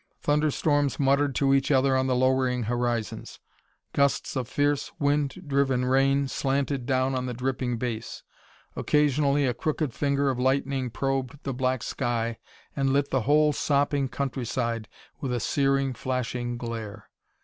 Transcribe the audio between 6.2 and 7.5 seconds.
slanted down on the